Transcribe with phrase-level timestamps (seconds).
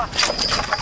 [0.00, 0.79] 了。